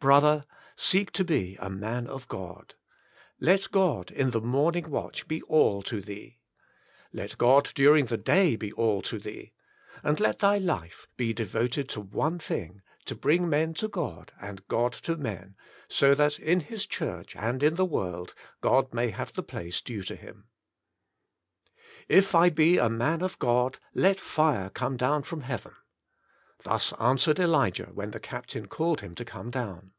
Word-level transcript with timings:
Brother! 0.00 0.44
seek 0.76 1.12
to 1.12 1.24
be 1.24 1.56
a 1.60 1.70
man 1.70 2.06
of 2.06 2.28
God! 2.28 2.74
Let 3.40 3.70
God 3.70 4.10
in 4.10 4.32
the 4.32 4.40
morning 4.42 4.90
watch 4.90 5.26
be 5.26 5.40
all 5.44 5.80
to 5.84 6.02
thee. 6.02 6.40
Let 7.10 7.38
God 7.38 7.70
during 7.74 8.04
the 8.04 8.18
day 8.18 8.54
be 8.54 8.70
all 8.74 9.00
to 9.00 9.18
thee. 9.18 9.54
And 10.02 10.20
let 10.20 10.40
thy 10.40 10.58
life 10.58 11.06
be 11.16 11.32
devoted 11.32 11.88
to 11.88 12.02
one 12.02 12.38
thing, 12.38 12.82
to 13.06 13.14
bring 13.14 13.48
men 13.48 13.72
to 13.72 13.88
God, 13.88 14.30
and 14.38 14.68
God 14.68 14.92
to 14.92 15.16
men, 15.16 15.56
so 15.88 16.14
that 16.14 16.38
in 16.38 16.60
His 16.60 16.84
Church, 16.84 17.34
and 17.34 17.62
in 17.62 17.76
the 17.76 17.86
world, 17.86 18.34
God 18.60 18.92
may 18.92 19.08
have 19.08 19.32
the 19.32 19.42
place 19.42 19.80
due 19.80 20.02
to 20.02 20.16
Him." 20.16 20.48
If 22.08 22.34
I 22.34 22.50
be 22.50 22.76
a 22.76 22.90
man 22.90 23.22
of 23.22 23.38
God, 23.38 23.78
let 23.94 24.20
fire 24.20 24.68
come 24.68 24.98
down 24.98 25.22
from 25.22 25.40
heaven." 25.40 25.72
Thus 26.62 26.92
answered 27.00 27.38
Elijah 27.38 27.90
when 27.94 28.10
the 28.12 28.20
captain 28.20 28.66
called 28.66 29.00
him 29.02 29.14
to 29.16 29.24
come 29.24 29.50
down. 29.50 29.92